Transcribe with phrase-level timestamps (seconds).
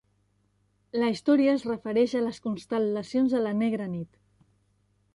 [1.01, 4.21] La història es refereix a les constel·lacions en la negra nit.